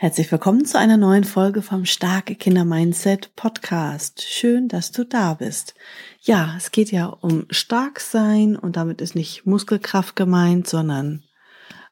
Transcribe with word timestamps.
Herzlich 0.00 0.30
willkommen 0.30 0.64
zu 0.64 0.78
einer 0.78 0.96
neuen 0.96 1.24
Folge 1.24 1.60
vom 1.60 1.84
Starke 1.84 2.36
Kinder 2.36 2.64
Mindset 2.64 3.34
Podcast. 3.34 4.22
Schön, 4.22 4.68
dass 4.68 4.92
du 4.92 5.02
da 5.02 5.34
bist. 5.34 5.74
Ja, 6.20 6.54
es 6.56 6.70
geht 6.70 6.92
ja 6.92 7.06
um 7.06 7.46
stark 7.50 7.98
sein 7.98 8.54
und 8.54 8.76
damit 8.76 9.00
ist 9.00 9.16
nicht 9.16 9.44
Muskelkraft 9.44 10.14
gemeint, 10.14 10.68
sondern 10.68 11.24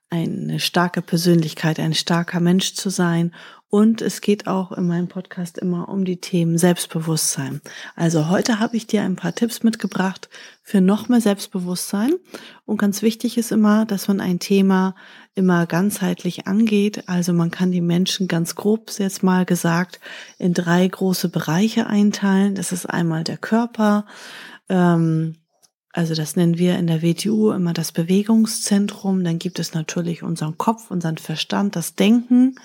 eine 0.08 0.60
starke 0.60 1.02
Persönlichkeit, 1.02 1.80
ein 1.80 1.94
starker 1.94 2.38
Mensch 2.38 2.74
zu 2.74 2.90
sein. 2.90 3.34
Und 3.68 4.00
es 4.00 4.20
geht 4.20 4.46
auch 4.46 4.70
in 4.72 4.86
meinem 4.86 5.08
Podcast 5.08 5.58
immer 5.58 5.88
um 5.88 6.04
die 6.04 6.20
Themen 6.20 6.56
Selbstbewusstsein. 6.56 7.60
Also 7.96 8.28
heute 8.28 8.60
habe 8.60 8.76
ich 8.76 8.86
dir 8.86 9.02
ein 9.02 9.16
paar 9.16 9.34
Tipps 9.34 9.64
mitgebracht 9.64 10.28
für 10.62 10.80
noch 10.80 11.08
mehr 11.08 11.20
Selbstbewusstsein. 11.20 12.12
Und 12.64 12.78
ganz 12.78 13.02
wichtig 13.02 13.36
ist 13.38 13.50
immer, 13.50 13.84
dass 13.84 14.06
man 14.06 14.20
ein 14.20 14.38
Thema 14.38 14.94
immer 15.34 15.66
ganzheitlich 15.66 16.46
angeht. 16.46 17.08
Also 17.08 17.32
man 17.32 17.50
kann 17.50 17.72
die 17.72 17.80
Menschen 17.80 18.28
ganz 18.28 18.54
grob 18.54 18.90
jetzt 18.98 19.22
mal 19.22 19.44
gesagt 19.44 20.00
in 20.38 20.54
drei 20.54 20.86
große 20.86 21.28
Bereiche 21.28 21.88
einteilen. 21.88 22.54
Das 22.54 22.70
ist 22.70 22.86
einmal 22.86 23.24
der 23.24 23.36
Körper, 23.36 24.06
ähm, 24.68 25.36
also 25.96 26.14
das 26.14 26.36
nennen 26.36 26.58
wir 26.58 26.78
in 26.78 26.88
der 26.88 27.02
WTU 27.02 27.52
immer 27.52 27.72
das 27.72 27.90
Bewegungszentrum. 27.90 29.24
Dann 29.24 29.38
gibt 29.38 29.58
es 29.58 29.72
natürlich 29.72 30.22
unseren 30.22 30.58
Kopf, 30.58 30.90
unseren 30.90 31.16
Verstand, 31.16 31.74
das 31.74 31.94
Denken, 31.94 32.56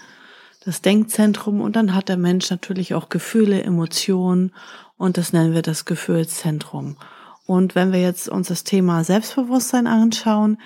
das 0.64 0.82
Denkzentrum. 0.82 1.62
Und 1.62 1.76
dann 1.76 1.94
hat 1.94 2.10
der 2.10 2.18
Mensch 2.18 2.50
natürlich 2.50 2.94
auch 2.94 3.10
Gefühle, 3.10 3.62
Emotionen. 3.64 4.54
Und 4.98 5.18
das 5.18 5.34
nennen 5.34 5.54
wir 5.54 5.62
das 5.62 5.86
Gefühlszentrum. 5.86 6.98
Und 7.46 7.76
wenn 7.76 7.92
wir 7.92 8.02
jetzt 8.02 8.30
uns 8.30 8.48
das 8.48 8.64
Thema 8.64 9.04
Selbstbewusstsein 9.04 9.88
anschauen, 9.88 10.58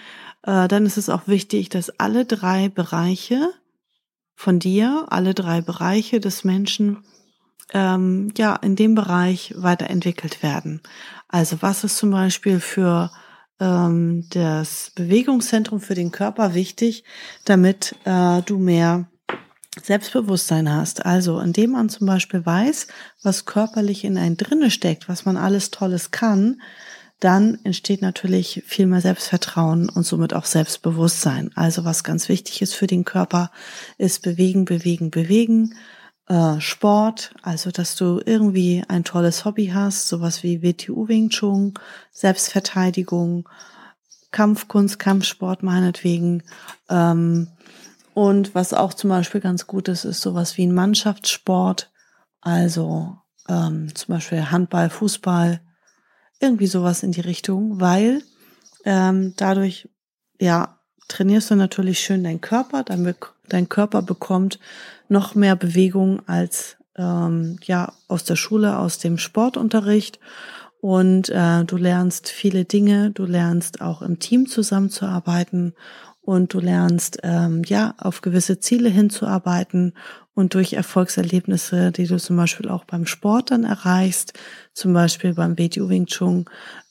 äh, 0.43 0.67
dann 0.67 0.85
ist 0.85 0.97
es 0.97 1.09
auch 1.09 1.27
wichtig, 1.27 1.69
dass 1.69 1.99
alle 1.99 2.25
drei 2.25 2.69
Bereiche 2.69 3.49
von 4.35 4.59
dir, 4.59 5.05
alle 5.09 5.33
drei 5.33 5.61
Bereiche 5.61 6.19
des 6.19 6.43
Menschen 6.43 7.03
ähm, 7.73 8.31
ja 8.37 8.55
in 8.57 8.75
dem 8.75 8.93
Bereich 8.93 9.53
weiterentwickelt 9.57 10.43
werden. 10.43 10.81
Also 11.27 11.61
was 11.61 11.83
ist 11.83 11.97
zum 11.97 12.11
Beispiel 12.11 12.59
für 12.59 13.11
ähm, 13.59 14.27
das 14.29 14.91
Bewegungszentrum 14.95 15.79
für 15.79 15.95
den 15.95 16.11
Körper 16.11 16.53
wichtig, 16.53 17.03
damit 17.45 17.95
äh, 18.03 18.41
du 18.43 18.59
mehr 18.59 19.07
Selbstbewusstsein 19.81 20.71
hast. 20.71 21.05
Also 21.05 21.39
indem 21.39 21.71
man 21.71 21.89
zum 21.89 22.07
Beispiel 22.07 22.45
weiß, 22.45 22.87
was 23.23 23.45
körperlich 23.45 24.03
in 24.03 24.17
einen 24.17 24.37
drinne 24.37 24.71
steckt, 24.71 25.09
was 25.09 25.25
man 25.25 25.37
alles 25.37 25.71
Tolles 25.71 26.11
kann, 26.11 26.61
dann 27.19 27.59
entsteht 27.63 28.01
natürlich 28.01 28.63
viel 28.65 28.87
mehr 28.87 29.01
Selbstvertrauen 29.01 29.89
und 29.89 30.03
somit 30.03 30.33
auch 30.33 30.45
Selbstbewusstsein. 30.45 31.51
Also 31.55 31.85
was 31.85 32.03
ganz 32.03 32.29
wichtig 32.29 32.61
ist 32.61 32.73
für 32.73 32.87
den 32.87 33.05
Körper, 33.05 33.51
ist 33.97 34.21
bewegen, 34.21 34.65
bewegen, 34.65 35.11
bewegen 35.11 35.75
äh, 36.27 36.59
Sport, 36.59 37.31
also 37.41 37.71
dass 37.71 37.95
du 37.95 38.21
irgendwie 38.25 38.83
ein 38.87 39.03
tolles 39.03 39.45
Hobby 39.45 39.67
hast, 39.73 40.09
sowas 40.09 40.43
wie 40.43 40.61
WTU 40.61 41.07
Wing 41.07 41.29
Chun, 41.29 41.73
Selbstverteidigung, 42.11 43.47
Kampfkunst, 44.31 44.99
Kampfsport 44.99 45.63
meinetwegen. 45.63 46.43
Ähm, 46.89 47.47
und 48.15 48.55
was 48.55 48.73
auch 48.73 48.93
zum 48.93 49.09
Beispiel 49.09 49.41
ganz 49.41 49.67
gut 49.67 49.89
ist, 49.89 50.05
ist 50.05 50.21
sowas 50.21 50.57
wie 50.57 50.65
ein 50.65 50.73
Mannschaftssport, 50.73 51.91
also 52.39 53.17
ähm, 53.49 53.93
zum 53.93 54.15
Beispiel 54.15 54.51
Handball, 54.51 54.89
Fußball, 54.89 55.59
irgendwie 56.39 56.67
sowas 56.67 57.03
in 57.03 57.11
die 57.11 57.19
Richtung, 57.19 57.81
weil 57.81 58.23
ähm, 58.85 59.33
dadurch 59.35 59.89
ja 60.39 60.79
trainierst 61.09 61.51
du 61.51 61.55
natürlich 61.55 61.99
schön 61.99 62.23
deinen 62.23 62.39
Körper, 62.39 62.83
damit 62.83 63.17
dein 63.49 63.67
Körper 63.67 64.01
bekommt 64.01 64.59
noch 65.09 65.35
mehr 65.35 65.57
Bewegung 65.57 66.25
als 66.25 66.77
ähm, 66.95 67.59
ja 67.65 67.91
aus 68.07 68.23
der 68.23 68.37
Schule, 68.37 68.79
aus 68.79 68.97
dem 68.97 69.17
Sportunterricht. 69.17 70.21
Und 70.79 71.27
äh, 71.29 71.65
du 71.65 71.75
lernst 71.75 72.29
viele 72.29 72.63
Dinge, 72.63 73.11
du 73.11 73.25
lernst 73.25 73.81
auch 73.81 74.01
im 74.01 74.19
Team 74.19 74.47
zusammenzuarbeiten 74.47 75.73
und 76.25 76.53
du 76.53 76.59
lernst 76.59 77.19
ähm, 77.23 77.61
ja 77.65 77.93
auf 77.97 78.21
gewisse 78.21 78.59
Ziele 78.59 78.89
hinzuarbeiten 78.89 79.93
und 80.33 80.53
durch 80.53 80.73
Erfolgserlebnisse, 80.73 81.91
die 81.91 82.07
du 82.07 82.17
zum 82.17 82.35
Beispiel 82.35 82.69
auch 82.69 82.83
beim 82.83 83.05
Sport 83.05 83.51
dann 83.51 83.63
erreichst, 83.63 84.33
zum 84.73 84.93
Beispiel 84.93 85.33
beim 85.33 85.57
WTU 85.57 85.87
Wing 85.87 86.07
Chun, 86.07 86.45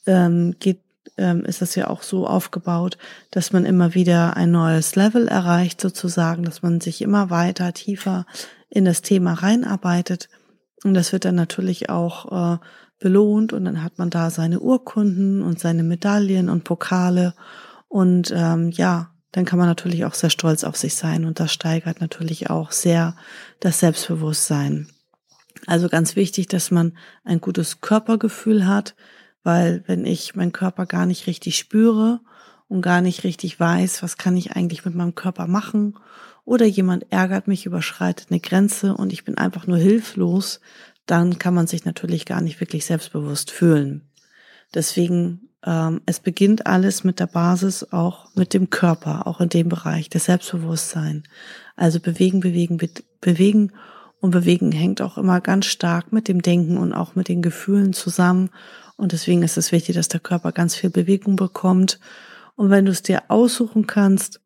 ähm, 0.06 0.54
geht 0.60 0.80
ähm, 1.16 1.44
ist 1.44 1.62
das 1.62 1.74
ja 1.74 1.88
auch 1.88 2.02
so 2.02 2.26
aufgebaut, 2.26 2.98
dass 3.30 3.52
man 3.52 3.64
immer 3.64 3.94
wieder 3.94 4.36
ein 4.36 4.50
neues 4.50 4.96
Level 4.96 5.28
erreicht, 5.28 5.80
sozusagen, 5.80 6.44
dass 6.44 6.62
man 6.62 6.80
sich 6.80 7.02
immer 7.02 7.30
weiter, 7.30 7.72
tiefer 7.72 8.26
in 8.68 8.84
das 8.84 9.02
Thema 9.02 9.34
reinarbeitet. 9.34 10.28
Und 10.82 10.94
das 10.94 11.12
wird 11.12 11.24
dann 11.24 11.36
natürlich 11.36 11.88
auch 11.88 12.54
äh, 12.54 12.58
belohnt 12.98 13.52
und 13.52 13.64
dann 13.64 13.82
hat 13.82 13.98
man 13.98 14.10
da 14.10 14.30
seine 14.30 14.60
Urkunden 14.60 15.42
und 15.42 15.60
seine 15.60 15.82
Medaillen 15.82 16.48
und 16.48 16.64
Pokale. 16.64 17.34
Und 17.88 18.32
ähm, 18.34 18.70
ja, 18.70 19.13
dann 19.34 19.44
kann 19.44 19.58
man 19.58 19.66
natürlich 19.66 20.04
auch 20.04 20.14
sehr 20.14 20.30
stolz 20.30 20.62
auf 20.62 20.76
sich 20.76 20.94
sein 20.94 21.24
und 21.24 21.40
das 21.40 21.52
steigert 21.52 22.00
natürlich 22.00 22.50
auch 22.50 22.70
sehr 22.70 23.16
das 23.58 23.80
Selbstbewusstsein. 23.80 24.86
Also 25.66 25.88
ganz 25.88 26.14
wichtig, 26.14 26.46
dass 26.46 26.70
man 26.70 26.96
ein 27.24 27.40
gutes 27.40 27.80
Körpergefühl 27.80 28.64
hat, 28.64 28.94
weil 29.42 29.82
wenn 29.88 30.06
ich 30.06 30.36
meinen 30.36 30.52
Körper 30.52 30.86
gar 30.86 31.04
nicht 31.04 31.26
richtig 31.26 31.58
spüre 31.58 32.20
und 32.68 32.80
gar 32.80 33.00
nicht 33.00 33.24
richtig 33.24 33.58
weiß, 33.58 34.04
was 34.04 34.18
kann 34.18 34.36
ich 34.36 34.52
eigentlich 34.52 34.84
mit 34.84 34.94
meinem 34.94 35.16
Körper 35.16 35.48
machen 35.48 35.98
oder 36.44 36.64
jemand 36.64 37.10
ärgert 37.10 37.48
mich, 37.48 37.66
überschreitet 37.66 38.28
eine 38.30 38.38
Grenze 38.38 38.94
und 38.94 39.12
ich 39.12 39.24
bin 39.24 39.36
einfach 39.36 39.66
nur 39.66 39.78
hilflos, 39.78 40.60
dann 41.06 41.40
kann 41.40 41.54
man 41.54 41.66
sich 41.66 41.84
natürlich 41.84 42.24
gar 42.24 42.40
nicht 42.40 42.60
wirklich 42.60 42.86
selbstbewusst 42.86 43.50
fühlen. 43.50 44.08
Deswegen, 44.72 45.48
ähm, 45.64 46.00
es 46.06 46.20
beginnt 46.20 46.66
alles 46.66 47.04
mit 47.04 47.20
der 47.20 47.26
Basis, 47.26 47.92
auch 47.92 48.34
mit 48.34 48.54
dem 48.54 48.70
Körper, 48.70 49.26
auch 49.26 49.40
in 49.40 49.48
dem 49.48 49.68
Bereich, 49.68 50.08
das 50.08 50.24
Selbstbewusstsein. 50.24 51.24
Also 51.76 52.00
bewegen, 52.00 52.40
bewegen, 52.40 52.76
be 52.76 52.88
bewegen 53.20 53.72
und 54.20 54.30
bewegen 54.30 54.70
hängt 54.72 55.00
auch 55.00 55.16
immer 55.16 55.40
ganz 55.40 55.66
stark 55.66 56.12
mit 56.12 56.28
dem 56.28 56.42
Denken 56.42 56.76
und 56.76 56.92
auch 56.92 57.14
mit 57.14 57.28
den 57.28 57.40
Gefühlen 57.40 57.92
zusammen 57.94 58.50
und 58.96 59.12
deswegen 59.12 59.42
ist 59.42 59.56
es 59.56 59.72
wichtig, 59.72 59.96
dass 59.96 60.08
der 60.08 60.20
Körper 60.20 60.52
ganz 60.52 60.76
viel 60.76 60.90
Bewegung 60.90 61.36
bekommt. 61.36 61.98
Und 62.56 62.70
wenn 62.70 62.84
du 62.84 62.92
es 62.92 63.02
dir 63.02 63.24
aussuchen 63.28 63.86
kannst, 63.86 64.40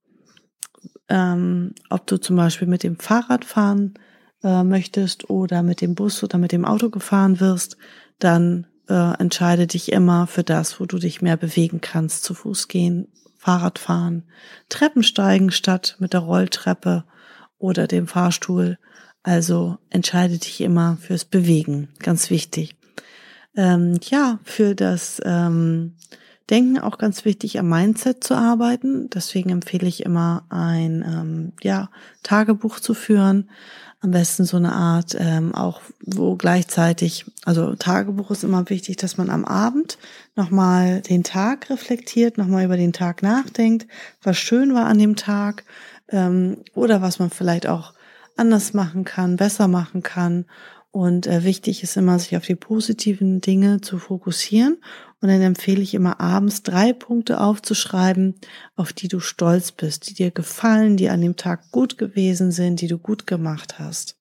ähm, 1.09 1.75
ob 1.91 2.07
du 2.07 2.19
zum 2.19 2.37
Beispiel 2.37 2.69
mit 2.69 2.83
dem 2.83 2.99
Fahrrad 2.99 3.45
fahren 3.45 3.95
äh, 4.43 4.63
möchtest 4.63 5.29
oder 5.29 5.63
mit 5.63 5.81
dem 5.81 5.95
Bus 5.95 6.23
oder 6.23 6.39
mit 6.39 6.53
dem 6.53 6.65
Auto 6.65 6.91
gefahren 6.91 7.41
wirst, 7.41 7.77
dann 8.19 8.67
äh, 8.89 9.21
entscheide 9.21 9.67
dich 9.67 9.93
immer 9.93 10.27
für 10.27 10.45
das, 10.45 10.81
wo 10.81 10.87
du 10.87 10.99
dich 10.99 11.23
mehr 11.23 11.37
bewegen 11.37 11.81
kannst. 11.81 12.25
Zu 12.25 12.35
Fuß 12.35 12.69
gehen, 12.69 13.09
Fahrrad 13.37 13.79
fahren, 13.79 14.25
Treppen 14.69 15.03
steigen 15.03 15.51
statt 15.51 15.97
mit 15.99 16.13
der 16.13 16.21
Rolltreppe 16.21 17.05
oder 17.59 17.87
dem 17.87 18.07
Fahrstuhl. 18.07 18.79
Also 19.23 19.79
entscheide 19.91 20.39
dich 20.39 20.61
immer 20.61 20.97
fürs 21.01 21.25
Bewegen. 21.25 21.89
Ganz 21.99 22.31
wichtig 22.31 22.79
ähm, 23.59 23.99
ja, 24.09 24.39
für 24.45 24.75
das 24.77 25.21
ähm, 25.25 25.95
Denken 26.49 26.79
auch 26.79 26.97
ganz 26.97 27.25
wichtig, 27.25 27.59
am 27.59 27.69
Mindset 27.69 28.25
zu 28.25 28.35
arbeiten. 28.35 29.11
Deswegen 29.11 29.51
empfehle 29.51 29.89
ich 29.89 30.05
immer 30.05 30.47
ein 30.49 31.05
ähm, 31.07 31.53
ja, 31.61 31.91
Tagebuch 32.23 32.81
zu 32.81 32.95
führen. 32.95 33.51
Am 34.01 34.13
besten 34.13 34.45
so 34.45 34.57
eine 34.57 34.73
Art, 34.73 35.17
ähm, 35.19 35.55
auch 35.55 35.81
wo 36.01 36.37
gleichzeitig, 36.37 37.27
also 37.45 37.75
Tagebuch 37.75 38.31
ist 38.31 38.45
immer 38.45 38.71
wichtig, 38.71 38.97
dass 38.97 39.17
man 39.17 39.29
am 39.29 39.45
Abend 39.45 39.99
nochmal 40.37 41.01
den 41.01 41.25
Tag 41.25 41.69
reflektiert, 41.69 42.39
nochmal 42.39 42.65
über 42.65 42.77
den 42.77 42.93
Tag 42.93 43.23
nachdenkt, 43.23 43.89
was 44.23 44.39
schön 44.39 44.73
war 44.73 44.87
an 44.87 44.99
dem 44.99 45.17
Tag 45.17 45.65
ähm, 46.11 46.59
oder 46.75 47.03
was 47.03 47.19
man 47.19 47.31
vielleicht 47.31 47.67
auch 47.67 47.93
anders 48.37 48.73
machen 48.73 49.05
kann, 49.05 49.37
besser 49.37 49.67
machen 49.67 50.05
kann 50.05 50.45
und 50.99 51.29
äh, 51.29 51.45
wichtig 51.45 51.85
ist 51.85 51.97
immer, 51.97 52.19
sich 52.19 52.37
auf 52.37 52.45
die 52.45 52.57
positiven 52.57 53.41
Dinge 53.41 53.81
zu 53.81 53.99
fokussieren. 53.99 54.79
Und 55.21 55.29
dann 55.29 55.41
empfehle 55.43 55.81
ich 55.81 55.95
immer 55.95 56.19
abends 56.19 56.65
drei 56.65 56.93
Punkte 56.93 57.41
aufzuschreiben, 57.41 58.35
auf 58.75 58.93
die 58.93 59.07
du 59.07 59.21
stolz 59.21 59.71
bist, 59.71 60.11
die 60.11 60.15
dir 60.15 60.33
gefallen, 60.33 60.97
die 60.97 61.09
an 61.09 61.21
dem 61.21 61.37
Tag 61.37 61.71
gut 61.71 61.99
gewesen 61.99 62.51
sind, 62.51 62.81
die 62.81 62.89
du 62.89 62.99
gut 62.99 63.29
gemacht 63.29 63.79
hast. 63.79 64.18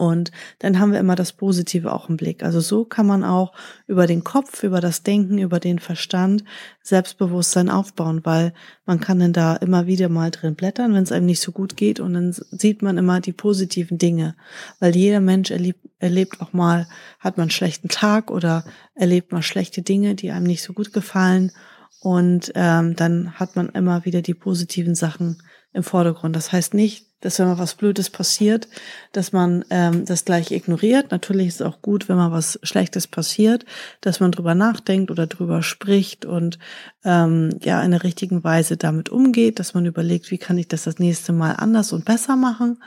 Und 0.00 0.30
dann 0.60 0.80
haben 0.80 0.92
wir 0.92 0.98
immer 0.98 1.14
das 1.14 1.34
Positive 1.34 1.92
auch 1.92 2.08
im 2.08 2.16
Blick. 2.16 2.42
Also 2.42 2.60
so 2.60 2.86
kann 2.86 3.06
man 3.06 3.22
auch 3.22 3.52
über 3.86 4.06
den 4.06 4.24
Kopf, 4.24 4.62
über 4.62 4.80
das 4.80 5.02
Denken, 5.02 5.36
über 5.36 5.60
den 5.60 5.78
Verstand 5.78 6.42
Selbstbewusstsein 6.82 7.68
aufbauen, 7.68 8.22
weil 8.24 8.54
man 8.86 8.98
kann 9.00 9.18
dann 9.18 9.34
da 9.34 9.56
immer 9.56 9.86
wieder 9.86 10.08
mal 10.08 10.30
drin 10.30 10.54
blättern, 10.54 10.94
wenn 10.94 11.02
es 11.02 11.12
einem 11.12 11.26
nicht 11.26 11.42
so 11.42 11.52
gut 11.52 11.76
geht. 11.76 12.00
Und 12.00 12.14
dann 12.14 12.32
sieht 12.32 12.80
man 12.80 12.96
immer 12.96 13.20
die 13.20 13.34
positiven 13.34 13.98
Dinge, 13.98 14.36
weil 14.78 14.96
jeder 14.96 15.20
Mensch 15.20 15.50
erlebt, 15.50 15.86
erlebt 15.98 16.40
auch 16.40 16.54
mal, 16.54 16.88
hat 17.18 17.36
man 17.36 17.44
einen 17.44 17.50
schlechten 17.50 17.88
Tag 17.88 18.30
oder 18.30 18.64
erlebt 18.94 19.32
mal 19.32 19.42
schlechte 19.42 19.82
Dinge, 19.82 20.14
die 20.14 20.30
einem 20.30 20.46
nicht 20.46 20.62
so 20.62 20.72
gut 20.72 20.94
gefallen. 20.94 21.52
Und 22.00 22.52
ähm, 22.54 22.96
dann 22.96 23.32
hat 23.34 23.54
man 23.54 23.68
immer 23.68 24.06
wieder 24.06 24.22
die 24.22 24.32
positiven 24.32 24.94
Sachen 24.94 25.42
im 25.72 25.82
Vordergrund. 25.82 26.34
Das 26.34 26.52
heißt 26.52 26.74
nicht, 26.74 27.06
dass 27.20 27.38
wenn 27.38 27.46
mal 27.46 27.58
was 27.58 27.74
Blödes 27.74 28.10
passiert, 28.10 28.66
dass 29.12 29.32
man 29.32 29.64
ähm, 29.70 30.04
das 30.04 30.24
gleich 30.24 30.50
ignoriert. 30.50 31.10
Natürlich 31.10 31.48
ist 31.48 31.60
es 31.60 31.66
auch 31.66 31.82
gut, 31.82 32.08
wenn 32.08 32.16
mal 32.16 32.32
was 32.32 32.58
Schlechtes 32.62 33.06
passiert, 33.06 33.66
dass 34.00 34.20
man 34.20 34.32
drüber 34.32 34.54
nachdenkt 34.54 35.10
oder 35.10 35.26
drüber 35.26 35.62
spricht 35.62 36.24
und 36.24 36.58
ähm, 37.04 37.50
ja 37.62 37.82
in 37.82 37.90
der 37.90 38.02
richtigen 38.02 38.42
Weise 38.42 38.76
damit 38.76 39.10
umgeht, 39.10 39.58
dass 39.58 39.74
man 39.74 39.86
überlegt, 39.86 40.30
wie 40.30 40.38
kann 40.38 40.58
ich 40.58 40.68
das 40.68 40.84
das 40.84 40.98
nächste 40.98 41.32
Mal 41.32 41.52
anders 41.52 41.92
und 41.92 42.04
besser 42.04 42.36
machen. 42.36 42.82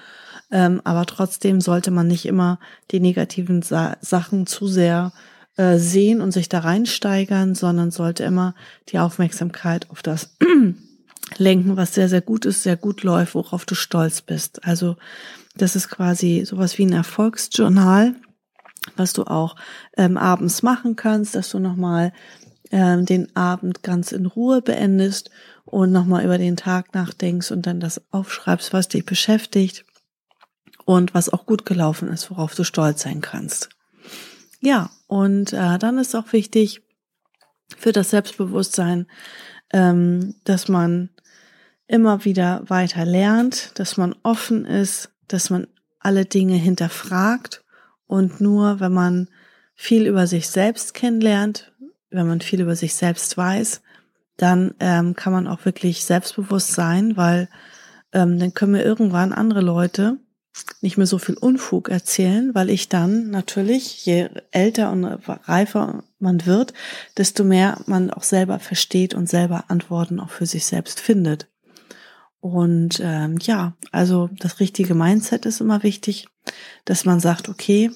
Ähm, 0.52 0.82
aber 0.84 1.06
trotzdem 1.06 1.62
sollte 1.62 1.92
man 1.92 2.08
nicht 2.08 2.26
immer 2.26 2.60
die 2.92 3.00
negativen 3.00 3.62
Sa 3.62 3.98
Sachen 4.02 4.46
zu 4.48 4.68
sehr 4.68 5.14
äh, 5.58 5.78
sehen 5.78 6.22
und 6.22 6.32
sich 6.32 6.50
da 6.50 6.60
reinsteigern, 6.60 7.54
sondern 7.54 7.92
sollte 7.92 8.24
immer 8.24 8.56
die 8.90 9.00
Aufmerksamkeit 9.00 9.90
auf 9.92 10.02
das 10.02 10.36
lenken, 11.38 11.78
was 11.78 11.94
sehr, 11.94 12.10
sehr 12.10 12.22
gut 12.22 12.46
ist, 12.46 12.64
sehr 12.64 12.78
gut 12.78 13.04
läuft, 13.04 13.36
worauf 13.36 13.66
du 13.66 13.76
stolz 13.76 14.22
bist. 14.22 14.64
Also 14.66 14.98
das 15.56 15.76
ist 15.76 15.90
quasi 15.90 16.44
sowas 16.46 16.78
wie 16.78 16.86
ein 16.86 16.94
Erfolgsjournal, 16.94 18.16
was 18.96 19.14
du 19.14 19.24
auch 19.24 19.56
ähm, 19.98 20.18
abends 20.18 20.64
machen 20.64 20.96
kannst, 20.96 21.36
dass 21.36 21.50
du 21.50 21.60
nochmal 21.60 22.12
ähm, 22.72 23.06
den 23.06 23.36
Abend 23.36 23.84
ganz 23.84 24.12
in 24.12 24.26
Ruhe 24.26 24.62
beendest 24.62 25.30
und 25.66 25.92
nochmal 25.92 26.26
über 26.26 26.38
den 26.38 26.58
Tag 26.58 26.94
nachdenkst 26.94 27.52
und 27.52 27.66
dann 27.66 27.80
das 27.80 28.02
aufschreibst, 28.12 28.74
was 28.74 28.90
dich 28.90 29.06
beschäftigt 29.06 29.86
und 30.86 31.14
was 31.14 31.30
auch 31.30 31.46
gut 31.46 31.66
gelaufen 31.66 32.10
ist, 32.10 32.30
worauf 32.30 32.56
du 32.56 32.64
stolz 32.64 33.04
sein 33.04 33.22
kannst. 33.22 33.70
Ja, 34.60 34.90
und 35.08 35.54
äh, 35.54 35.78
dann 35.78 35.98
ist 35.98 36.16
auch 36.16 36.34
wichtig 36.34 36.82
für 37.78 37.92
das 37.92 38.10
Selbstbewusstsein, 38.10 39.08
ähm, 39.74 40.36
dass 40.44 40.70
man 40.70 41.10
immer 41.88 42.24
wieder 42.26 42.64
weiter 42.70 43.06
lernt, 43.06 43.78
dass 43.78 43.98
man 43.98 44.16
offen 44.24 44.66
ist, 44.66 45.12
dass 45.28 45.50
man 45.50 45.68
alle 46.00 46.26
Dinge 46.26 46.56
hinterfragt 46.56 47.64
und 48.08 48.40
nur 48.40 48.80
wenn 48.80 48.94
man 48.94 49.28
viel 49.76 50.08
über 50.08 50.28
sich 50.28 50.50
selbst 50.50 50.94
kennenlernt, 50.94 51.74
wenn 52.10 52.28
man 52.28 52.42
viel 52.42 52.62
über 52.62 52.76
sich 52.76 52.94
selbst 52.94 53.36
weiß, 53.38 53.82
dann 54.38 54.76
ähm, 54.80 55.16
kann 55.16 55.34
man 55.34 55.48
auch 55.48 55.66
wirklich 55.66 56.06
selbstbewusst 56.06 56.74
sein, 56.74 57.18
weil 57.18 57.50
ähm, 58.12 58.40
dann 58.40 58.54
können 58.54 58.76
wir 58.76 58.86
irgendwann 58.86 59.34
andere 59.34 59.62
Leute 59.62 60.18
nicht 60.82 60.98
mehr 60.98 61.08
so 61.08 61.18
viel 61.18 61.36
Unfug 61.36 61.90
erzählen, 61.90 62.54
weil 62.54 62.70
ich 62.70 62.90
dann 62.90 63.30
natürlich, 63.30 64.06
je 64.06 64.30
älter 64.52 64.92
und 64.92 65.06
reifer 65.06 66.04
man 66.20 66.46
wird, 66.46 66.74
desto 67.18 67.44
mehr 67.44 67.80
man 67.86 68.12
auch 68.12 68.24
selber 68.24 68.60
versteht 68.60 69.14
und 69.14 69.28
selber 69.28 69.66
Antworten 69.70 70.20
auch 70.20 70.30
für 70.30 70.46
sich 70.46 70.66
selbst 70.66 71.00
findet. 71.00 71.48
Und 72.40 73.00
ähm, 73.02 73.38
ja, 73.42 73.74
also 73.92 74.30
das 74.40 74.60
richtige 74.60 74.96
Mindset 74.96 75.46
ist 75.46 75.62
immer 75.62 75.82
wichtig, 75.82 76.28
dass 76.86 77.06
man 77.06 77.20
sagt, 77.20 77.48
okay, 77.48 77.90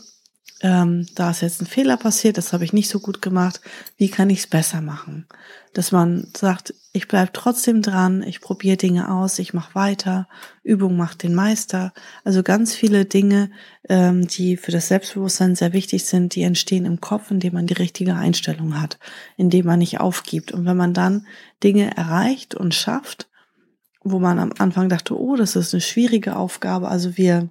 ähm, 0.62 1.06
da 1.14 1.30
ist 1.30 1.42
jetzt 1.42 1.62
ein 1.62 1.68
Fehler 1.68 1.98
passiert, 1.98 2.38
das 2.38 2.52
habe 2.52 2.64
ich 2.64 2.74
nicht 2.74 2.90
so 2.90 3.00
gut 3.00 3.22
gemacht, 3.22 3.62
wie 3.98 4.10
kann 4.10 4.30
ich 4.30 4.40
es 4.40 4.48
besser 4.48 4.82
machen? 4.82 5.28
Dass 5.74 5.92
man 5.92 6.28
sagt, 6.36 6.74
ich 6.94 7.08
bleibe 7.08 7.32
trotzdem 7.32 7.84
dran, 7.84 8.24
ich 8.24 8.42
probiere 8.42 8.78
Dinge 8.78 9.12
aus, 9.12 9.38
ich 9.38 9.54
mache 9.54 9.76
weiter, 9.76 10.28
Übung 10.64 10.98
macht 10.98 11.22
den 11.22 11.36
Meister. 11.36 11.94
Also 12.24 12.42
ganz 12.42 12.74
viele 12.74 13.06
Dinge, 13.06 13.52
ähm, 13.88 14.28
die 14.28 14.58
für 14.58 14.72
das 14.72 14.88
Selbstbewusstsein 14.88 15.56
sehr 15.56 15.74
wichtig 15.74 16.06
sind, 16.06 16.34
die 16.34 16.42
entstehen 16.42 16.86
im 16.86 17.02
Kopf, 17.02 17.30
indem 17.30 17.54
man 17.54 17.68
die 17.68 17.76
richtige 17.76 18.16
Einstellung 18.16 18.82
hat, 18.82 18.98
indem 19.36 19.68
man 19.68 19.80
nicht 19.80 20.00
aufgibt. 20.00 20.52
Und 20.52 20.66
wenn 20.66 20.78
man 20.78 20.96
dann 20.96 21.28
Dinge 21.64 21.96
erreicht 21.96 22.56
und 22.56 22.74
schafft, 22.74 23.30
wo 24.04 24.18
man 24.18 24.40
am 24.40 24.54
Anfang 24.58 24.90
dachte, 24.90 25.20
oh, 25.20 25.36
das 25.36 25.56
ist 25.56 25.74
eine 25.74 25.82
schwierige 25.82 26.36
Aufgabe. 26.36 26.88
Also 26.88 27.18
wir 27.18 27.50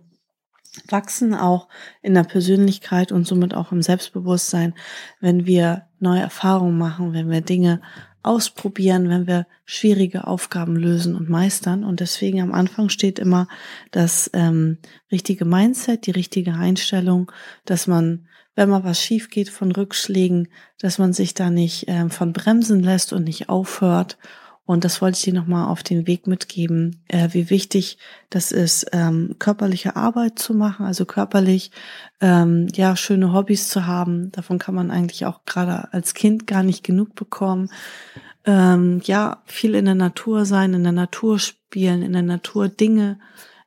wachsen 0.88 1.34
auch 1.34 1.68
in 2.02 2.14
der 2.14 2.24
Persönlichkeit 2.24 3.12
und 3.12 3.26
somit 3.26 3.54
auch 3.54 3.72
im 3.72 3.82
Selbstbewusstsein, 3.82 4.74
wenn 5.20 5.46
wir 5.46 5.86
neue 5.98 6.20
Erfahrungen 6.20 6.78
machen, 6.78 7.12
wenn 7.12 7.30
wir 7.30 7.40
Dinge 7.40 7.80
ausprobieren, 8.22 9.08
wenn 9.08 9.26
wir 9.26 9.46
schwierige 9.64 10.26
Aufgaben 10.26 10.76
lösen 10.76 11.14
und 11.14 11.30
meistern. 11.30 11.84
Und 11.84 12.00
deswegen 12.00 12.40
am 12.40 12.52
Anfang 12.52 12.88
steht 12.88 13.18
immer 13.18 13.46
das 13.92 14.28
ähm, 14.34 14.78
richtige 15.12 15.44
Mindset, 15.44 16.06
die 16.06 16.10
richtige 16.10 16.54
Einstellung, 16.54 17.30
dass 17.64 17.86
man, 17.86 18.26
wenn 18.56 18.68
mal 18.68 18.82
was 18.82 19.00
schief 19.00 19.30
geht 19.30 19.48
von 19.48 19.70
Rückschlägen, 19.70 20.48
dass 20.80 20.98
man 20.98 21.12
sich 21.12 21.34
da 21.34 21.50
nicht 21.50 21.84
ähm, 21.86 22.10
von 22.10 22.32
bremsen 22.32 22.80
lässt 22.80 23.12
und 23.12 23.24
nicht 23.24 23.48
aufhört 23.48 24.18
und 24.66 24.84
das 24.84 25.00
wollte 25.00 25.16
ich 25.16 25.22
dir 25.22 25.32
nochmal 25.32 25.68
auf 25.68 25.84
den 25.84 26.08
Weg 26.08 26.26
mitgeben, 26.26 27.00
äh, 27.06 27.28
wie 27.30 27.50
wichtig 27.50 27.98
das 28.30 28.50
ist, 28.50 28.88
ähm, 28.92 29.36
körperliche 29.38 29.94
Arbeit 29.94 30.40
zu 30.40 30.54
machen, 30.54 30.84
also 30.84 31.04
körperlich 31.04 31.70
ähm, 32.20 32.66
ja 32.74 32.96
schöne 32.96 33.32
Hobbys 33.32 33.68
zu 33.68 33.86
haben. 33.86 34.32
Davon 34.32 34.58
kann 34.58 34.74
man 34.74 34.90
eigentlich 34.90 35.24
auch 35.24 35.44
gerade 35.46 35.92
als 35.92 36.14
Kind 36.14 36.48
gar 36.48 36.64
nicht 36.64 36.82
genug 36.82 37.14
bekommen. 37.14 37.70
Ähm, 38.44 39.00
ja, 39.04 39.42
viel 39.46 39.76
in 39.76 39.84
der 39.84 39.94
Natur 39.94 40.44
sein, 40.44 40.74
in 40.74 40.82
der 40.82 40.92
Natur 40.92 41.38
spielen, 41.38 42.02
in 42.02 42.12
der 42.12 42.22
Natur 42.22 42.68
Dinge 42.68 43.20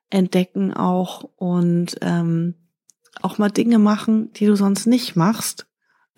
entdecken 0.10 0.74
auch 0.74 1.24
und 1.38 1.96
ähm, 2.02 2.56
auch 3.22 3.38
mal 3.38 3.50
Dinge 3.50 3.80
machen, 3.80 4.34
die 4.34 4.48
du 4.48 4.56
sonst 4.56 4.86
nicht 4.86 5.16
machst. 5.16 5.69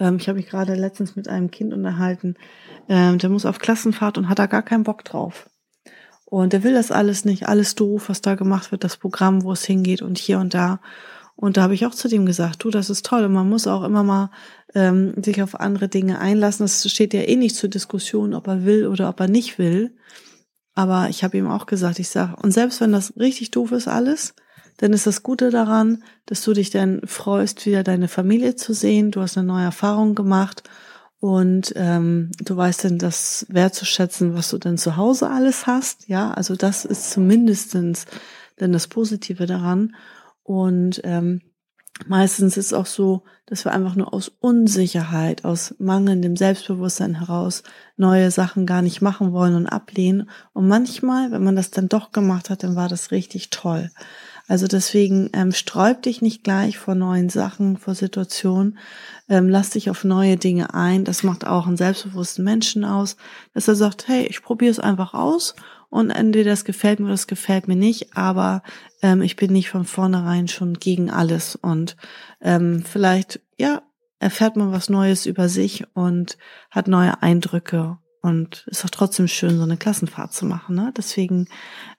Ähm, 0.02 0.18
ich 0.18 0.28
habe 0.28 0.38
mich 0.38 0.50
gerade 0.50 0.74
letztens 0.74 1.16
mit 1.16 1.30
einem 1.30 1.52
Kind 1.52 1.74
unterhalten, 1.74 2.36
ähm, 2.90 3.20
der 3.20 3.30
muss 3.30 3.46
auf 3.46 3.60
Klassenfahrt 3.60 4.18
und 4.18 4.28
hat 4.28 4.40
da 4.40 4.48
gar 4.48 4.64
keinen 4.64 4.84
Bock 4.84 5.06
drauf. 5.06 5.50
Und 6.26 6.54
der 6.54 6.64
will 6.64 6.74
das 6.74 6.92
alles 6.92 7.24
nicht, 7.24 7.48
alles 7.48 7.76
doof, 7.76 8.10
was 8.10 8.22
da 8.22 8.36
gemacht 8.36 8.72
wird, 8.72 8.84
das 8.84 8.98
Programm, 8.98 9.44
wo 9.44 9.52
es 9.52 9.64
hingeht 9.64 10.02
und 10.02 10.18
hier 10.18 10.40
und 10.40 10.54
da. 10.54 10.80
Und 11.36 11.58
da 11.58 11.64
habe 11.64 11.74
ich 11.74 11.86
auch 11.86 11.94
zu 11.94 12.08
dem 12.08 12.26
gesagt, 12.26 12.64
du, 12.64 12.70
das 12.70 12.90
ist 12.90 13.06
toll. 13.06 13.26
Und 13.26 13.34
man 13.34 13.50
muss 13.50 13.68
auch 13.68 13.84
immer 13.84 14.04
mal 14.04 14.32
ähm, 14.74 15.14
sich 15.24 15.42
auf 15.44 15.60
andere 15.60 15.88
Dinge 15.88 16.20
einlassen. 16.20 16.64
Das 16.64 16.90
steht 16.90 17.14
ja 17.14 17.22
eh 17.22 17.36
nicht 17.36 17.56
zur 17.56 17.70
Diskussion, 17.70 18.34
ob 18.34 18.48
er 18.48 18.64
will 18.64 18.88
oder 18.88 19.10
ob 19.10 19.20
er 19.20 19.28
nicht 19.28 19.60
will. 19.60 19.96
Aber 20.74 21.10
ich 21.10 21.24
habe 21.24 21.38
ihm 21.38 21.48
auch 21.48 21.66
gesagt, 21.66 22.00
ich 22.00 22.10
sage, 22.10 22.36
und 22.42 22.52
selbst 22.52 22.80
wenn 22.80 22.92
das 22.92 23.14
richtig 23.18 23.52
doof 23.52 23.72
ist 23.72 23.88
alles, 23.88 24.34
dann 24.78 24.94
ist 24.94 25.08
das 25.08 25.24
Gute 25.24 25.50
daran, 25.50 26.04
dass 26.26 26.44
du 26.44 26.54
dich 26.54 26.70
dann 26.70 27.02
freust, 27.06 27.66
wieder 27.66 27.84
deine 27.84 28.08
Familie 28.08 28.56
zu 28.56 28.74
sehen. 28.74 29.12
Du 29.12 29.22
hast 29.22 29.38
eine 29.38 29.48
neue 29.48 29.66
Erfahrung 29.66 30.16
gemacht 30.16 30.64
und 31.22 31.74
ähm, 31.76 32.32
du 32.40 32.58
weißt 32.58 32.86
dann 32.86 32.98
das 32.98 33.46
wertzuschätzen, 33.50 34.34
was 34.34 34.50
du 34.50 34.58
denn 34.58 34.80
zu 34.80 34.98
Hause 34.98 35.30
alles 35.30 35.68
hast. 35.68 36.08
Ja, 36.08 36.32
also 36.32 36.56
das 36.56 36.84
ist 36.84 37.12
zumindestens 37.12 38.06
dann 38.58 38.72
das 38.72 38.88
Positive 38.88 39.46
daran. 39.46 39.96
Und 40.42 41.00
ähm, 41.04 41.42
meistens 42.08 42.58
ist 42.58 42.68
es 42.68 42.74
auch 42.74 42.88
so, 42.88 43.24
dass 43.46 43.66
wir 43.66 43.72
einfach 43.72 43.96
nur 43.96 44.14
aus 44.14 44.30
Unsicherheit, 44.30 45.46
aus 45.46 45.76
mangelndem 45.78 46.36
Selbstbewusstsein 46.36 47.20
heraus 47.20 47.62
neue 47.98 48.32
Sachen 48.32 48.66
gar 48.66 48.82
nicht 48.82 49.02
machen 49.02 49.32
wollen 49.32 49.54
und 49.56 49.68
ablehnen. 49.68 50.30
Und 50.54 50.68
manchmal, 50.68 51.32
wenn 51.32 51.44
man 51.44 51.56
das 51.56 51.70
dann 51.70 51.88
doch 51.88 52.12
gemacht 52.12 52.50
hat, 52.50 52.64
dann 52.64 52.76
war 52.76 52.90
das 52.90 53.12
richtig 53.12 53.52
toll. 53.52 53.92
Also 54.52 54.68
deswegen 54.68 55.30
ähm, 55.32 55.54
sträub 55.54 56.02
dich 56.02 56.22
nicht 56.22 56.44
gleich 56.44 56.78
vor 56.78 56.94
neuen 56.94 57.30
Sachen, 57.30 57.78
vor 57.78 57.96
Situationen. 57.96 58.80
Ähm, 59.30 59.48
lass 59.48 59.70
dich 59.70 59.90
auf 59.90 60.04
neue 60.04 60.36
Dinge 60.36 60.74
ein. 60.74 61.06
Das 61.06 61.24
macht 61.24 61.48
auch 61.48 61.68
einen 61.68 61.78
selbstbewussten 61.78 62.44
Menschen 62.44 62.84
aus, 62.84 63.16
dass 63.54 63.70
er 63.70 63.76
sagt, 63.76 64.10
hey, 64.10 64.26
ich 64.26 64.42
probiere 64.42 64.72
es 64.72 64.82
einfach 64.82 65.14
aus 65.14 65.56
und 65.90 66.10
entweder 66.10 66.50
das 66.50 66.66
gefällt 66.66 67.00
mir 67.00 67.06
oder 67.06 67.14
das 67.14 67.28
gefällt 67.28 67.70
mir 67.70 67.78
nicht, 67.78 68.18
aber 68.18 68.62
ähm, 69.02 69.22
ich 69.22 69.38
bin 69.38 69.54
nicht 69.54 69.70
von 69.70 69.86
vornherein 69.86 70.50
schon 70.50 70.74
gegen 70.74 71.10
alles 71.10 71.56
und 71.56 71.96
ähm, 72.42 72.84
vielleicht, 72.84 73.40
ja, 73.58 73.84
erfährt 74.20 74.58
man 74.58 74.74
was 74.74 74.90
Neues 74.90 75.28
über 75.28 75.48
sich 75.48 75.86
und 75.94 76.38
hat 76.70 76.90
neue 76.90 77.22
Eindrücke 77.22 78.00
und 78.22 78.66
ist 78.68 78.86
auch 78.86 78.90
trotzdem 78.90 79.28
schön, 79.28 79.58
so 79.58 79.64
eine 79.64 79.78
Klassenfahrt 79.78 80.34
zu 80.34 80.46
machen. 80.46 80.76
Ne? 80.76 80.94
Deswegen, 80.96 81.48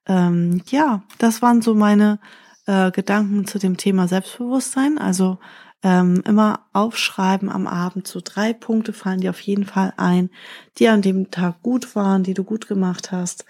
ähm, 0.06 0.62
ja, 0.68 1.02
das 1.18 1.42
waren 1.42 1.62
so 1.62 1.74
meine 1.74 2.20
äh, 2.66 2.90
Gedanken 2.90 3.46
zu 3.46 3.58
dem 3.58 3.76
Thema 3.76 4.08
Selbstbewusstsein. 4.08 4.98
Also 4.98 5.38
ähm, 5.82 6.22
immer 6.24 6.66
aufschreiben 6.72 7.50
am 7.50 7.66
Abend. 7.66 8.06
So 8.06 8.20
drei 8.22 8.52
Punkte 8.52 8.92
fallen 8.92 9.20
dir 9.20 9.30
auf 9.30 9.40
jeden 9.40 9.64
Fall 9.64 9.92
ein, 9.96 10.30
die 10.78 10.88
an 10.88 11.02
dem 11.02 11.30
Tag 11.30 11.62
gut 11.62 11.96
waren, 11.96 12.22
die 12.22 12.34
du 12.34 12.44
gut 12.44 12.68
gemacht 12.68 13.10
hast. 13.10 13.44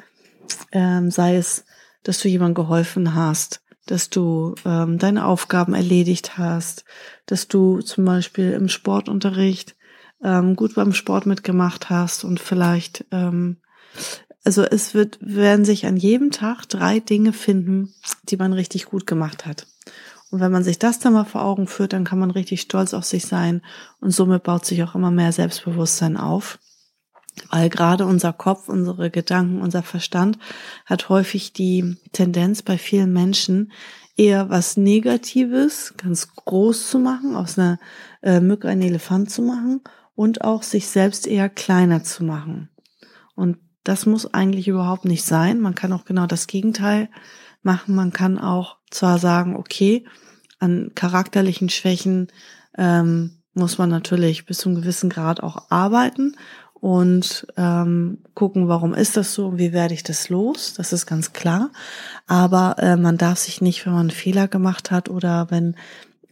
Ähm, 0.73 1.11
sei 1.11 1.37
es, 1.37 1.65
dass 2.03 2.21
du 2.21 2.29
jemandem 2.29 2.55
geholfen 2.65 3.15
hast, 3.15 3.63
dass 3.87 4.11
du 4.11 4.55
ähm, 4.65 4.99
deine 4.99 5.27
Aufgaben 5.27 5.75
erledigt 5.75 6.39
hast, 6.39 6.85
dass 7.27 7.49
du 7.49 7.81
zum 7.81 8.05
Beispiel 8.05 8.53
im 8.53 8.69
Sportunterricht 8.69 9.77
ähm, 10.23 10.57
gut 10.57 10.75
beim 10.75 10.93
Sport 10.93 11.27
mitgemacht 11.27 11.91
hast 11.91 12.25
und 12.25 12.41
vielleicht, 12.41 13.05
ähm, 13.11 13.57
also 14.45 14.63
es 14.63 14.95
wird, 14.95 15.19
werden 15.21 15.65
sich 15.65 15.87
an 15.87 15.97
jedem 15.97 16.31
Tag 16.31 16.67
drei 16.69 17.01
Dinge 17.01 17.33
finden, 17.33 17.95
die 18.25 18.37
man 18.37 18.53
richtig 18.53 18.87
gut 18.87 19.07
gemacht 19.07 19.47
hat. 19.47 19.67
Und 20.31 20.41
wenn 20.41 20.53
man 20.53 20.65
sich 20.65 20.79
das 20.79 20.99
dann 20.99 21.13
mal 21.13 21.25
vor 21.25 21.45
Augen 21.45 21.67
führt, 21.67 21.93
dann 21.93 22.05
kann 22.05 22.19
man 22.19 22.31
richtig 22.31 22.63
stolz 22.63 22.95
auf 22.95 23.05
sich 23.05 23.27
sein 23.27 23.61
und 24.01 24.13
somit 24.13 24.43
baut 24.43 24.65
sich 24.65 24.83
auch 24.83 24.95
immer 24.95 25.11
mehr 25.11 25.31
Selbstbewusstsein 25.31 26.17
auf. 26.17 26.59
Weil 27.51 27.69
gerade 27.69 28.07
unser 28.07 28.33
Kopf, 28.33 28.69
unsere 28.69 29.11
Gedanken, 29.11 29.61
unser 29.61 29.83
Verstand 29.83 30.39
hat 30.87 31.09
häufig 31.09 31.53
die 31.53 31.97
Tendenz 32.13 32.63
bei 32.63 32.79
vielen 32.79 33.13
Menschen, 33.13 33.73
eher 34.17 34.51
was 34.51 34.77
Negatives 34.77 35.95
ganz 35.97 36.35
groß 36.35 36.91
zu 36.91 36.99
machen, 36.99 37.35
aus 37.35 37.59
einer 37.59 37.79
äh, 38.23 38.41
Mücke 38.41 38.69
einen 38.69 38.83
Elefant 38.83 39.31
zu 39.31 39.43
machen 39.43 39.81
und 40.15 40.43
auch 40.43 40.63
sich 40.63 40.89
selbst 40.89 41.27
eher 41.27 41.49
kleiner 41.49 42.05
zu 42.05 42.25
machen. 42.25 42.71
Und 43.35 43.59
das 43.85 44.07
muss 44.07 44.33
eigentlich 44.33 44.69
überhaupt 44.69 45.05
nicht 45.05 45.25
sein. 45.25 45.61
Man 45.61 45.75
kann 45.75 45.93
auch 45.93 46.05
genau 46.05 46.27
das 46.27 46.47
Gegenteil 46.47 47.09
machen. 47.63 47.95
Man 47.95 48.13
kann 48.13 48.39
auch 48.39 48.77
zwar 48.91 49.19
sagen, 49.19 49.57
okay, 49.57 50.05
an 50.59 50.93
charakterlichen 50.95 51.69
Schwächen 51.69 52.29
ähm, 52.79 53.43
muss 53.55 53.79
man 53.79 53.91
natürlich 53.91 54.47
bis 54.47 54.59
zu 54.59 54.69
einem 54.69 54.81
gewissen 54.81 55.11
Grad 55.11 55.43
auch 55.43 55.71
arbeiten 55.71 56.37
und 56.75 57.47
ähm, 57.57 58.19
gucken, 58.35 58.69
warum 58.69 58.95
ist 58.95 59.17
das 59.17 59.35
so 59.35 59.47
und 59.47 59.59
wie 59.59 59.73
werde 59.73 59.95
ich 59.95 60.03
das 60.03 60.29
los. 60.29 60.75
Das 60.75 60.93
ist 60.93 61.07
ganz 61.07 61.33
klar. 61.33 61.71
Aber 62.27 62.77
äh, 62.79 62.97
man 62.97 63.19
darf 63.19 63.39
sich 63.39 63.61
nicht, 63.61 63.87
wenn 63.87 63.93
man 63.93 64.03
einen 64.03 64.11
Fehler 64.11 64.49
gemacht 64.49 64.91
hat 64.91 65.09
oder 65.09 65.51
wenn 65.51 65.77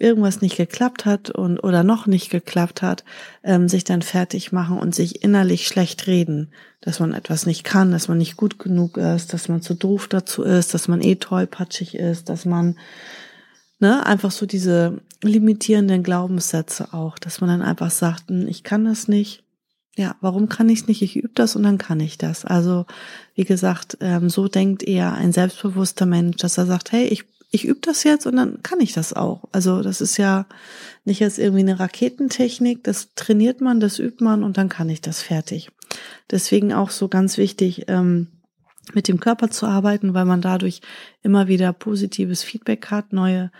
irgendwas 0.00 0.40
nicht 0.40 0.57
geklappt 0.57 1.04
hat 1.04 1.30
und 1.30 1.59
oder 1.59 1.85
noch 1.85 2.07
nicht 2.07 2.30
geklappt 2.30 2.83
hat, 2.83 3.04
ähm, 3.45 3.69
sich 3.69 3.85
dann 3.85 4.02
fertig 4.02 4.50
machen 4.50 4.78
und 4.78 4.95
sich 4.95 5.23
innerlich 5.23 5.66
schlecht 5.66 6.07
reden, 6.07 6.52
dass 6.80 7.00
man 7.00 7.12
etwas 7.12 7.47
nicht 7.47 7.64
kann, 7.64 7.92
dass 7.92 8.09
man 8.09 8.19
nicht 8.19 8.37
gut 8.37 8.59
genug 8.59 8.97
ist, 8.97 9.33
dass 9.33 9.49
man 9.49 9.62
zu 9.62 9.75
doof 9.75 10.09
dazu 10.09 10.42
ist, 10.42 10.75
dass 10.75 10.88
man 10.88 11.02
eh 11.02 11.16
tollpatschig 11.16 11.95
ist, 11.95 12.28
dass 12.28 12.45
man 12.45 12.76
ne, 13.78 14.04
einfach 14.07 14.30
so 14.30 14.47
diese 14.47 15.00
limitierenden 15.23 16.02
Glaubenssätze 16.02 16.92
auch, 16.92 17.19
dass 17.19 17.40
man 17.40 17.50
dann 17.50 17.62
einfach 17.62 17.90
sagt, 17.90 18.28
hm, 18.28 18.49
ich 18.49 18.62
kann 18.62 18.85
das 18.85 19.09
nicht. 19.09 19.45
Ja, 19.97 20.16
warum 20.21 20.49
kann 20.49 20.69
ich 20.69 20.83
es 20.83 20.87
nicht? 20.87 21.02
Ich 21.02 21.16
übe 21.16 21.33
das 21.35 21.57
und 21.57 21.64
dann 21.64 21.76
kann 21.76 22.00
ich 22.00 22.16
das. 22.16 22.45
Also, 22.45 22.87
wie 23.35 23.45
gesagt, 23.45 23.99
ähm, 24.00 24.30
so 24.30 24.49
denkt 24.49 24.83
eher 24.83 25.12
ein 25.14 25.33
selbstbewusster 25.33 26.07
Mensch, 26.07 26.37
dass 26.37 26.57
er 26.57 26.66
sagt, 26.66 26.92
hey, 26.92 27.07
ich, 27.07 27.25
ich 27.50 27.64
übe 27.64 27.80
das 27.80 28.04
jetzt 28.04 28.26
und 28.26 28.37
dann 28.37 28.62
kann 28.62 28.80
ich 28.80 28.92
das 28.92 29.12
auch. 29.12 29.45
Also, 29.52 29.83
das 29.83 30.00
ist 30.00 30.16
ja 30.16 30.47
nicht 31.04 31.21
jetzt 31.21 31.38
irgendwie 31.38 31.61
eine 31.61 31.80
Raketentechnik, 31.80 32.85
das 32.85 33.14
trainiert 33.14 33.61
man, 33.61 33.80
das 33.80 33.99
übt 33.99 34.23
man 34.23 34.45
und 34.45 34.57
dann 34.57 34.69
kann 34.69 34.88
ich 34.88 35.00
das 35.00 35.21
fertig. 35.21 35.71
Deswegen 36.30 36.73
auch 36.73 36.90
so 36.90 37.09
ganz 37.09 37.38
wichtig, 37.38 37.85
ähm, 37.88 38.28
mit 38.95 39.09
dem 39.09 39.21
Körper 39.21 39.50
zu 39.50 39.66
arbeiten, 39.66 40.14
weil 40.14 40.25
man 40.25 40.40
dadurch 40.40 40.80
immer 41.23 41.49
wieder 41.49 41.73
positives 41.73 42.42
Feedback 42.42 42.90
hat, 42.90 43.12
neue 43.12 43.50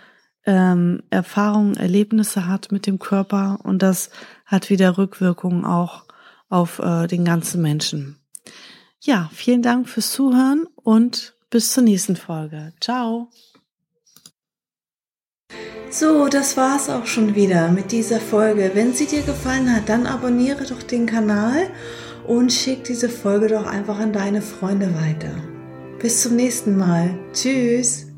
ähm, 0.45 1.03
Erfahrungen, 1.09 1.75
Erlebnisse 1.75 2.47
hat 2.47 2.71
mit 2.71 2.87
dem 2.87 2.99
Körper 2.99 3.59
und 3.63 3.81
das 3.81 4.09
hat 4.45 4.69
wieder 4.69 4.97
Rückwirkungen 4.97 5.65
auch 5.65 6.05
auf 6.49 6.79
äh, 6.79 7.07
den 7.07 7.25
ganzen 7.25 7.61
Menschen. 7.61 8.17
Ja, 8.99 9.29
vielen 9.33 9.61
Dank 9.61 9.89
fürs 9.89 10.11
Zuhören 10.11 10.67
und 10.75 11.35
bis 11.49 11.73
zur 11.73 11.83
nächsten 11.83 12.15
Folge. 12.15 12.73
Ciao. 12.79 13.29
So, 15.89 16.27
das 16.27 16.55
war's 16.55 16.89
auch 16.89 17.05
schon 17.05 17.35
wieder 17.35 17.69
mit 17.69 17.91
dieser 17.91 18.19
Folge. 18.19 18.71
Wenn 18.73 18.93
sie 18.93 19.07
dir 19.07 19.23
gefallen 19.23 19.75
hat, 19.75 19.89
dann 19.89 20.05
abonniere 20.07 20.65
doch 20.65 20.83
den 20.83 21.05
Kanal 21.05 21.67
und 22.25 22.53
schick 22.53 22.83
diese 22.85 23.09
Folge 23.09 23.47
doch 23.47 23.65
einfach 23.65 23.99
an 23.99 24.13
deine 24.13 24.41
Freunde 24.41 24.93
weiter. 24.95 25.35
Bis 25.99 26.21
zum 26.21 26.35
nächsten 26.35 26.77
Mal. 26.77 27.17
Tschüss. 27.33 28.10